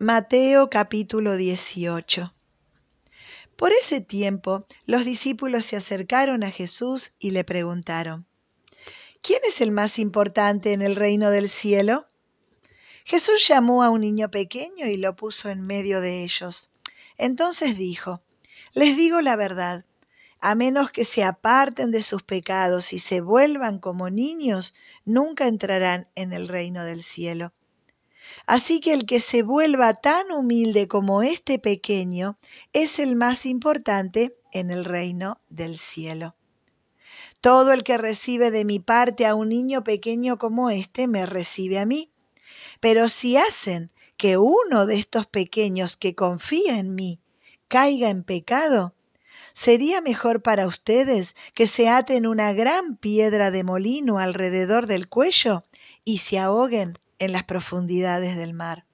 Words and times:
Mateo 0.00 0.70
capítulo 0.70 1.36
18 1.36 2.32
Por 3.56 3.72
ese 3.72 4.00
tiempo 4.00 4.64
los 4.86 5.04
discípulos 5.04 5.64
se 5.64 5.74
acercaron 5.74 6.44
a 6.44 6.52
Jesús 6.52 7.10
y 7.18 7.32
le 7.32 7.42
preguntaron, 7.42 8.24
¿quién 9.22 9.40
es 9.44 9.60
el 9.60 9.72
más 9.72 9.98
importante 9.98 10.72
en 10.72 10.82
el 10.82 10.94
reino 10.94 11.32
del 11.32 11.48
cielo? 11.48 12.06
Jesús 13.06 13.48
llamó 13.48 13.82
a 13.82 13.90
un 13.90 14.02
niño 14.02 14.30
pequeño 14.30 14.86
y 14.86 14.98
lo 14.98 15.16
puso 15.16 15.48
en 15.48 15.66
medio 15.66 16.00
de 16.00 16.22
ellos. 16.22 16.70
Entonces 17.16 17.76
dijo, 17.76 18.22
les 18.74 18.96
digo 18.96 19.20
la 19.20 19.34
verdad, 19.34 19.84
a 20.38 20.54
menos 20.54 20.92
que 20.92 21.04
se 21.04 21.24
aparten 21.24 21.90
de 21.90 22.02
sus 22.02 22.22
pecados 22.22 22.92
y 22.92 23.00
se 23.00 23.20
vuelvan 23.20 23.80
como 23.80 24.10
niños, 24.10 24.76
nunca 25.04 25.48
entrarán 25.48 26.06
en 26.14 26.32
el 26.32 26.46
reino 26.46 26.84
del 26.84 27.02
cielo. 27.02 27.52
Así 28.46 28.80
que 28.80 28.92
el 28.92 29.06
que 29.06 29.20
se 29.20 29.42
vuelva 29.42 29.94
tan 29.94 30.30
humilde 30.32 30.88
como 30.88 31.22
este 31.22 31.58
pequeño 31.58 32.38
es 32.72 32.98
el 32.98 33.16
más 33.16 33.46
importante 33.46 34.36
en 34.52 34.70
el 34.70 34.84
reino 34.84 35.40
del 35.48 35.78
cielo. 35.78 36.34
Todo 37.40 37.72
el 37.72 37.84
que 37.84 37.98
recibe 37.98 38.50
de 38.50 38.64
mi 38.64 38.80
parte 38.80 39.26
a 39.26 39.34
un 39.34 39.48
niño 39.48 39.84
pequeño 39.84 40.38
como 40.38 40.70
este, 40.70 41.06
me 41.06 41.26
recibe 41.26 41.78
a 41.78 41.86
mí. 41.86 42.10
Pero 42.80 43.08
si 43.08 43.36
hacen 43.36 43.90
que 44.16 44.36
uno 44.36 44.86
de 44.86 44.96
estos 44.96 45.26
pequeños 45.26 45.96
que 45.96 46.14
confía 46.14 46.78
en 46.78 46.94
mí 46.94 47.20
caiga 47.68 48.10
en 48.10 48.24
pecado, 48.24 48.94
sería 49.54 50.00
mejor 50.00 50.42
para 50.42 50.66
ustedes 50.66 51.34
que 51.54 51.66
se 51.66 51.88
aten 51.88 52.26
una 52.26 52.52
gran 52.52 52.96
piedra 52.96 53.50
de 53.50 53.62
molino 53.62 54.18
alrededor 54.18 54.86
del 54.86 55.08
cuello 55.08 55.64
y 56.04 56.18
se 56.18 56.38
ahoguen 56.38 56.98
en 57.18 57.32
las 57.32 57.44
profundidades 57.44 58.36
del 58.36 58.54
mar. 58.54 58.84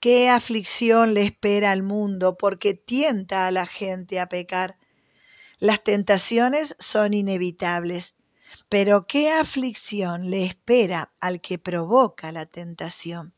Qué 0.00 0.28
aflicción 0.28 1.14
le 1.14 1.22
espera 1.22 1.70
al 1.70 1.84
mundo 1.84 2.36
porque 2.36 2.74
tienta 2.74 3.46
a 3.46 3.52
la 3.52 3.66
gente 3.66 4.18
a 4.18 4.28
pecar. 4.28 4.76
Las 5.60 5.84
tentaciones 5.84 6.74
son 6.80 7.14
inevitables, 7.14 8.16
pero 8.68 9.06
qué 9.06 9.30
aflicción 9.30 10.28
le 10.28 10.44
espera 10.44 11.12
al 11.20 11.40
que 11.40 11.58
provoca 11.58 12.32
la 12.32 12.46
tentación. 12.46 13.32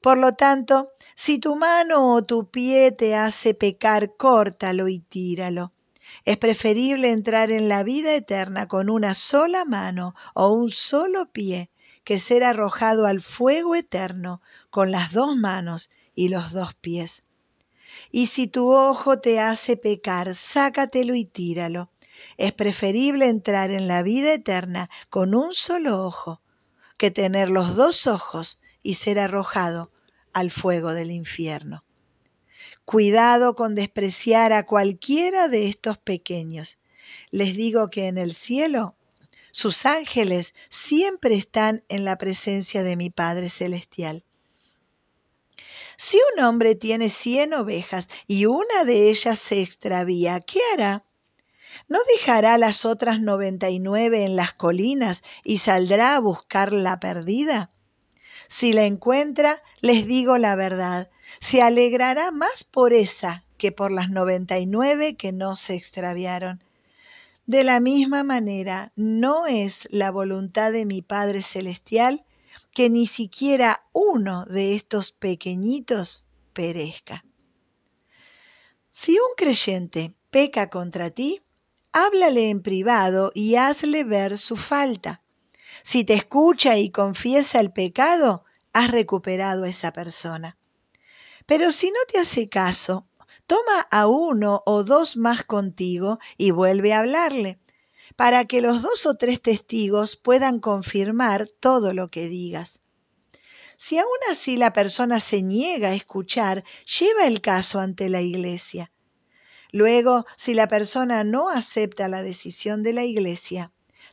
Por 0.00 0.18
lo 0.18 0.34
tanto, 0.34 0.90
si 1.14 1.38
tu 1.38 1.54
mano 1.54 2.14
o 2.14 2.24
tu 2.24 2.50
pie 2.50 2.90
te 2.90 3.14
hace 3.14 3.54
pecar, 3.54 4.16
córtalo 4.16 4.88
y 4.88 4.98
tíralo. 4.98 5.72
Es 6.24 6.36
preferible 6.36 7.10
entrar 7.10 7.50
en 7.50 7.68
la 7.68 7.82
vida 7.84 8.14
eterna 8.14 8.66
con 8.66 8.90
una 8.90 9.14
sola 9.14 9.64
mano 9.64 10.14
o 10.34 10.48
un 10.48 10.70
solo 10.70 11.30
pie 11.30 11.70
que 12.06 12.20
ser 12.20 12.44
arrojado 12.44 13.04
al 13.04 13.20
fuego 13.20 13.74
eterno 13.74 14.40
con 14.70 14.92
las 14.92 15.10
dos 15.10 15.34
manos 15.36 15.90
y 16.14 16.28
los 16.28 16.52
dos 16.52 16.72
pies. 16.74 17.24
Y 18.12 18.28
si 18.28 18.46
tu 18.46 18.72
ojo 18.72 19.18
te 19.18 19.40
hace 19.40 19.76
pecar, 19.76 20.36
sácatelo 20.36 21.16
y 21.16 21.24
tíralo. 21.24 21.90
Es 22.36 22.52
preferible 22.52 23.28
entrar 23.28 23.72
en 23.72 23.88
la 23.88 24.04
vida 24.04 24.32
eterna 24.32 24.88
con 25.10 25.34
un 25.34 25.52
solo 25.52 26.06
ojo 26.06 26.40
que 26.96 27.10
tener 27.10 27.50
los 27.50 27.74
dos 27.74 28.06
ojos 28.06 28.60
y 28.84 28.94
ser 28.94 29.18
arrojado 29.18 29.90
al 30.32 30.52
fuego 30.52 30.92
del 30.92 31.10
infierno. 31.10 31.82
Cuidado 32.84 33.56
con 33.56 33.74
despreciar 33.74 34.52
a 34.52 34.64
cualquiera 34.64 35.48
de 35.48 35.66
estos 35.66 35.98
pequeños. 35.98 36.78
Les 37.32 37.56
digo 37.56 37.90
que 37.90 38.06
en 38.06 38.16
el 38.16 38.32
cielo 38.32 38.94
sus 39.56 39.86
ángeles 39.86 40.52
siempre 40.68 41.34
están 41.34 41.82
en 41.88 42.04
la 42.04 42.18
presencia 42.18 42.82
de 42.82 42.94
mi 42.94 43.08
Padre 43.08 43.48
Celestial. 43.48 44.22
Si 45.96 46.18
un 46.34 46.44
hombre 46.44 46.74
tiene 46.74 47.08
cien 47.08 47.54
ovejas 47.54 48.06
y 48.26 48.44
una 48.44 48.84
de 48.84 49.08
ellas 49.08 49.38
se 49.38 49.62
extravía, 49.62 50.40
¿qué 50.40 50.60
hará? 50.74 51.06
¿No 51.88 52.00
dejará 52.18 52.58
las 52.58 52.84
otras 52.84 53.22
noventa 53.22 53.70
y 53.70 53.78
nueve 53.78 54.24
en 54.24 54.36
las 54.36 54.52
colinas 54.52 55.22
y 55.42 55.56
saldrá 55.56 56.16
a 56.16 56.20
buscar 56.20 56.74
la 56.74 57.00
perdida? 57.00 57.70
Si 58.48 58.74
la 58.74 58.84
encuentra, 58.84 59.62
les 59.80 60.06
digo 60.06 60.36
la 60.36 60.54
verdad, 60.54 61.08
se 61.40 61.62
alegrará 61.62 62.30
más 62.30 62.62
por 62.64 62.92
esa 62.92 63.42
que 63.56 63.72
por 63.72 63.90
las 63.90 64.10
noventa 64.10 64.58
y 64.58 64.66
nueve 64.66 65.16
que 65.16 65.32
no 65.32 65.56
se 65.56 65.76
extraviaron. 65.76 66.65
De 67.46 67.62
la 67.62 67.78
misma 67.78 68.24
manera, 68.24 68.92
no 68.96 69.46
es 69.46 69.86
la 69.92 70.10
voluntad 70.10 70.72
de 70.72 70.84
mi 70.84 71.00
Padre 71.00 71.42
Celestial 71.42 72.24
que 72.72 72.90
ni 72.90 73.06
siquiera 73.06 73.84
uno 73.92 74.44
de 74.46 74.74
estos 74.74 75.12
pequeñitos 75.12 76.26
perezca. 76.52 77.24
Si 78.90 79.12
un 79.12 79.34
creyente 79.36 80.12
peca 80.30 80.70
contra 80.70 81.10
ti, 81.10 81.42
háblale 81.92 82.50
en 82.50 82.62
privado 82.62 83.30
y 83.32 83.54
hazle 83.54 84.02
ver 84.02 84.38
su 84.38 84.56
falta. 84.56 85.22
Si 85.84 86.02
te 86.02 86.14
escucha 86.14 86.78
y 86.78 86.90
confiesa 86.90 87.60
el 87.60 87.70
pecado, 87.70 88.44
has 88.72 88.90
recuperado 88.90 89.64
a 89.64 89.68
esa 89.68 89.92
persona. 89.92 90.56
Pero 91.46 91.70
si 91.70 91.92
no 91.92 92.00
te 92.10 92.18
hace 92.18 92.48
caso, 92.48 93.06
toma 93.46 93.80
a 93.90 94.06
uno 94.06 94.62
o 94.66 94.84
dos 94.84 95.16
más 95.16 95.44
contigo 95.44 96.18
y 96.36 96.50
vuelve 96.50 96.92
a 96.92 97.00
hablarle, 97.00 97.58
para 98.16 98.44
que 98.44 98.60
los 98.60 98.82
dos 98.82 99.06
o 99.06 99.16
tres 99.16 99.40
testigos 99.42 100.16
puedan 100.16 100.60
confirmar 100.60 101.48
todo 101.48 101.92
lo 101.92 102.08
que 102.08 102.28
digas. 102.28 102.80
Si 103.76 103.98
aún 103.98 104.18
así 104.30 104.56
la 104.56 104.72
persona 104.72 105.20
se 105.20 105.42
niega 105.42 105.88
a 105.88 105.94
escuchar, 105.94 106.64
lleva 106.98 107.26
el 107.26 107.40
caso 107.40 107.78
ante 107.78 108.08
la 108.08 108.22
iglesia. 108.22 108.90
Luego, 109.70 110.24
si 110.36 110.54
la 110.54 110.68
persona 110.68 111.24
no 111.24 111.50
acepta 111.50 112.08
la 112.08 112.22
decisión 112.22 112.82
de 112.82 112.94
la 112.94 113.04
iglesia, 113.04 113.72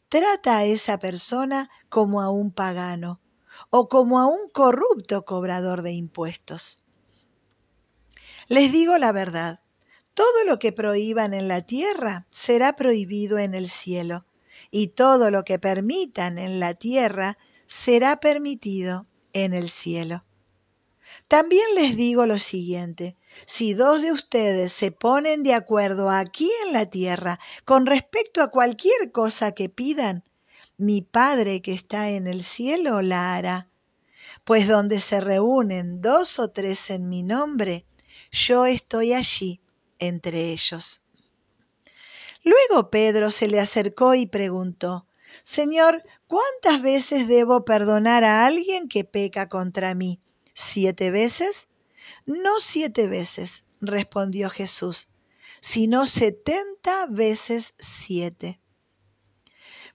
trata 0.09 0.57
a 0.57 0.65
esa 0.65 0.99
persona 0.99 1.69
como 1.89 2.21
a 2.21 2.29
un 2.29 2.51
pagano 2.51 3.21
o 3.69 3.87
como 3.87 4.19
a 4.19 4.27
un 4.27 4.49
corrupto 4.49 5.23
cobrador 5.23 5.81
de 5.81 5.93
impuestos. 5.93 6.82
Les 8.47 8.71
digo 8.71 8.97
la 8.97 9.11
verdad, 9.11 9.59
todo 10.13 10.43
lo 10.45 10.59
que 10.59 10.71
prohíban 10.71 11.33
en 11.33 11.47
la 11.47 11.61
tierra 11.61 12.25
será 12.31 12.75
prohibido 12.75 13.39
en 13.39 13.53
el 13.55 13.69
cielo, 13.69 14.25
y 14.69 14.89
todo 14.89 15.31
lo 15.31 15.43
que 15.43 15.59
permitan 15.59 16.37
en 16.37 16.59
la 16.59 16.75
tierra 16.75 17.37
será 17.65 18.17
permitido 18.17 19.07
en 19.33 19.53
el 19.53 19.69
cielo. 19.69 20.23
También 21.27 21.65
les 21.75 21.95
digo 21.95 22.25
lo 22.25 22.37
siguiente, 22.37 23.15
si 23.45 23.73
dos 23.73 24.01
de 24.01 24.11
ustedes 24.11 24.71
se 24.71 24.91
ponen 24.91 25.43
de 25.43 25.53
acuerdo 25.53 26.09
aquí 26.09 26.51
en 26.65 26.73
la 26.73 26.87
tierra 26.87 27.39
con 27.65 27.85
respecto 27.85 28.41
a 28.41 28.51
cualquier 28.51 29.11
cosa 29.11 29.53
que 29.53 29.69
pidan, 29.69 30.23
mi 30.77 31.01
Padre 31.01 31.61
que 31.61 31.73
está 31.73 32.09
en 32.09 32.27
el 32.27 32.43
cielo 32.43 33.01
la 33.01 33.35
hará. 33.35 33.67
Pues 34.43 34.67
donde 34.67 34.99
se 34.99 35.21
reúnen 35.21 36.01
dos 36.01 36.39
o 36.39 36.49
tres 36.49 36.89
en 36.89 37.09
mi 37.09 37.23
nombre, 37.23 37.85
yo 38.33 38.65
estoy 38.65 39.13
allí 39.13 39.61
entre 39.99 40.51
ellos. 40.51 41.01
Luego 42.43 42.89
Pedro 42.89 43.31
se 43.31 43.47
le 43.47 43.61
acercó 43.61 44.15
y 44.15 44.25
preguntó, 44.25 45.07
Señor, 45.43 46.03
¿cuántas 46.27 46.81
veces 46.81 47.27
debo 47.27 47.63
perdonar 47.63 48.23
a 48.23 48.45
alguien 48.45 48.89
que 48.89 49.05
peca 49.05 49.47
contra 49.47 49.93
mí? 49.93 50.19
¿Siete 50.53 51.09
veces? 51.09 51.69
No 52.25 52.59
siete 52.59 53.07
veces, 53.07 53.63
respondió 53.79 54.49
Jesús, 54.49 55.09
sino 55.61 56.05
setenta 56.05 57.05
veces 57.07 57.73
siete. 57.79 58.59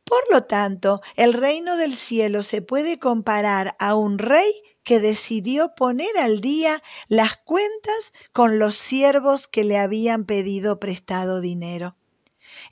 Por 0.05 0.23
lo 0.33 0.45
tanto, 0.45 1.03
el 1.17 1.35
reino 1.35 1.77
del 1.77 1.95
cielo 1.95 2.43
se 2.43 2.63
puede 2.63 2.99
comparar 2.99 3.77
a 3.79 3.95
un 3.95 4.19
rey 4.19 4.51
que 4.89 5.01
decidió 5.01 5.75
poner 5.75 6.17
al 6.17 6.41
día 6.41 6.83
las 7.09 7.37
cuentas 7.37 8.15
con 8.33 8.59
los 8.59 8.75
siervos 8.75 9.47
que 9.47 9.63
le 9.63 9.77
habían 9.77 10.25
pedido 10.25 10.81
prestado 10.81 11.43
dinero. 11.43 11.95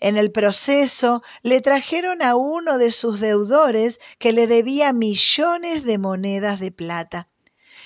En 0.01 0.17
el 0.17 0.33
proceso 0.33 1.23
le 1.43 1.61
trajeron 1.61 2.23
a 2.23 2.35
uno 2.35 2.79
de 2.79 2.91
sus 2.91 3.21
deudores 3.21 4.01
que 4.19 4.33
le 4.33 4.47
debía 4.47 4.95
millones 4.95 5.85
de 5.85 5.99
monedas 5.99 6.59
de 6.59 6.73
plata. 6.73 7.29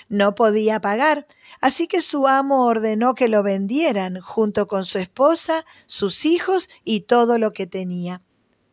No 0.08 0.36
podía 0.36 0.80
pagar, 0.80 1.26
así 1.60 1.88
que 1.88 2.00
su 2.00 2.28
amo 2.28 2.66
ordenó 2.66 3.16
que 3.16 3.26
lo 3.26 3.42
vendieran 3.42 4.20
junto 4.20 4.68
con 4.68 4.84
su 4.84 4.98
esposa, 4.98 5.66
sus 5.86 6.24
hijos 6.24 6.68
y 6.84 7.00
todo 7.00 7.36
lo 7.36 7.52
que 7.52 7.66
tenía 7.66 8.22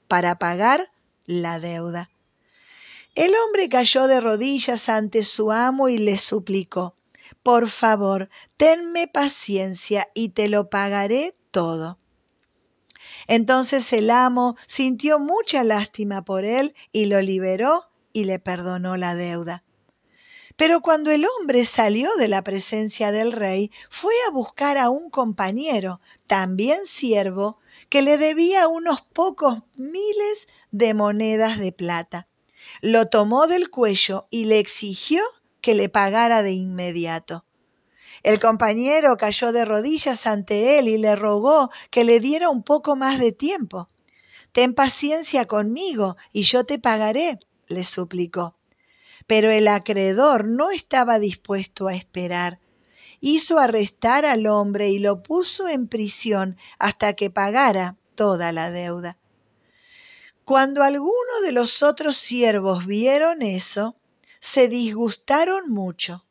para 0.07 0.37
pagar 0.37 0.91
la 1.25 1.57
deuda. 1.57 2.11
El 3.17 3.33
hombre 3.35 3.67
cayó 3.67 4.05
de 4.05 4.21
rodillas 4.21 4.89
ante 4.89 5.23
su 5.23 5.51
amo 5.51 5.89
y 5.89 5.97
le 5.97 6.19
suplicó, 6.19 6.95
por 7.41 7.67
favor, 7.67 8.29
tenme 8.57 9.07
paciencia 9.07 10.07
y 10.13 10.29
te 10.29 10.47
lo 10.47 10.69
pagaré 10.69 11.33
todo. 11.49 11.97
Entonces 13.25 13.91
el 13.91 14.11
amo 14.11 14.55
sintió 14.67 15.17
mucha 15.17 15.63
lástima 15.63 16.23
por 16.25 16.45
él 16.45 16.75
y 16.91 17.07
lo 17.07 17.19
liberó 17.19 17.85
y 18.13 18.25
le 18.25 18.37
perdonó 18.37 18.97
la 18.97 19.15
deuda. 19.15 19.63
Pero 20.55 20.81
cuando 20.81 21.09
el 21.09 21.25
hombre 21.25 21.65
salió 21.65 22.15
de 22.17 22.27
la 22.27 22.43
presencia 22.43 23.11
del 23.11 23.31
rey, 23.31 23.71
fue 23.89 24.13
a 24.27 24.31
buscar 24.31 24.77
a 24.77 24.91
un 24.91 25.09
compañero, 25.09 26.01
también 26.27 26.85
siervo, 26.85 27.57
que 27.89 28.03
le 28.03 28.19
debía 28.19 28.67
unos 28.67 29.01
pocos 29.01 29.63
miles 29.75 30.47
de 30.69 30.93
monedas 30.93 31.57
de 31.57 31.71
plata. 31.71 32.27
Lo 32.81 33.07
tomó 33.07 33.47
del 33.47 33.69
cuello 33.69 34.27
y 34.29 34.45
le 34.45 34.59
exigió 34.59 35.21
que 35.61 35.73
le 35.73 35.89
pagara 35.89 36.43
de 36.43 36.53
inmediato. 36.53 37.43
El 38.23 38.39
compañero 38.39 39.17
cayó 39.17 39.51
de 39.51 39.65
rodillas 39.65 40.25
ante 40.27 40.79
él 40.79 40.87
y 40.87 40.97
le 40.97 41.15
rogó 41.15 41.69
que 41.91 42.03
le 42.03 42.19
diera 42.19 42.49
un 42.49 42.63
poco 42.63 42.95
más 42.95 43.19
de 43.19 43.31
tiempo. 43.31 43.89
Ten 44.51 44.73
paciencia 44.73 45.45
conmigo 45.45 46.17
y 46.33 46.43
yo 46.43 46.65
te 46.65 46.79
pagaré, 46.79 47.39
le 47.67 47.83
suplicó. 47.83 48.55
Pero 49.27 49.51
el 49.51 49.67
acreedor 49.67 50.45
no 50.45 50.71
estaba 50.71 51.19
dispuesto 51.19 51.87
a 51.87 51.95
esperar. 51.95 52.59
Hizo 53.19 53.59
arrestar 53.59 54.25
al 54.25 54.47
hombre 54.47 54.89
y 54.89 54.99
lo 54.99 55.21
puso 55.21 55.67
en 55.67 55.87
prisión 55.87 56.57
hasta 56.79 57.13
que 57.13 57.29
pagara 57.29 57.95
toda 58.15 58.51
la 58.51 58.71
deuda. 58.71 59.17
Cuando 60.47 60.81
algunos 60.81 61.41
de 61.43 61.51
los 61.51 61.83
otros 61.83 62.15
siervos 62.15 62.85
vieron 62.85 63.41
eso, 63.41 63.97
se 64.39 64.69
disgustaron 64.69 65.69
mucho. 65.69 66.23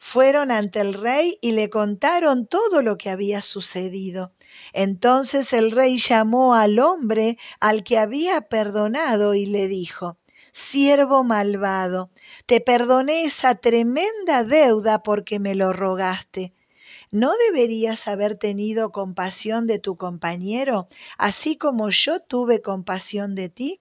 Fueron 0.00 0.50
ante 0.50 0.80
el 0.80 0.92
rey 0.92 1.38
y 1.40 1.52
le 1.52 1.70
contaron 1.70 2.48
todo 2.48 2.82
lo 2.82 2.98
que 2.98 3.10
había 3.10 3.40
sucedido. 3.40 4.32
Entonces 4.72 5.52
el 5.52 5.70
rey 5.70 5.98
llamó 5.98 6.56
al 6.56 6.80
hombre 6.80 7.38
al 7.60 7.84
que 7.84 7.96
había 7.96 8.40
perdonado 8.40 9.34
y 9.36 9.46
le 9.46 9.68
dijo, 9.68 10.18
Siervo 10.50 11.22
malvado, 11.22 12.10
te 12.46 12.60
perdoné 12.60 13.22
esa 13.22 13.54
tremenda 13.54 14.42
deuda 14.42 15.04
porque 15.04 15.38
me 15.38 15.54
lo 15.54 15.72
rogaste. 15.72 16.54
¿No 17.12 17.32
deberías 17.48 18.06
haber 18.06 18.36
tenido 18.36 18.92
compasión 18.92 19.66
de 19.66 19.80
tu 19.80 19.96
compañero, 19.96 20.88
así 21.18 21.56
como 21.56 21.90
yo 21.90 22.20
tuve 22.20 22.62
compasión 22.62 23.34
de 23.34 23.48
ti? 23.48 23.80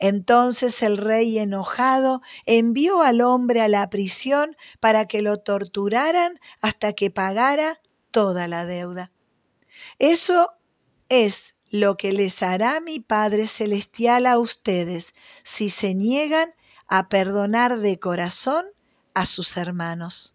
Entonces 0.00 0.82
el 0.82 0.96
rey 0.96 1.38
enojado 1.38 2.20
envió 2.44 3.02
al 3.02 3.20
hombre 3.20 3.60
a 3.60 3.68
la 3.68 3.88
prisión 3.90 4.56
para 4.80 5.06
que 5.06 5.22
lo 5.22 5.38
torturaran 5.38 6.40
hasta 6.60 6.92
que 6.94 7.10
pagara 7.10 7.80
toda 8.10 8.48
la 8.48 8.66
deuda. 8.66 9.12
Eso 10.00 10.50
es 11.08 11.54
lo 11.70 11.96
que 11.96 12.12
les 12.12 12.42
hará 12.42 12.80
mi 12.80 12.98
Padre 12.98 13.46
Celestial 13.46 14.26
a 14.26 14.38
ustedes 14.38 15.14
si 15.44 15.70
se 15.70 15.94
niegan 15.94 16.54
a 16.88 17.08
perdonar 17.08 17.78
de 17.78 17.98
corazón 17.98 18.66
a 19.14 19.26
sus 19.26 19.56
hermanos. 19.56 20.34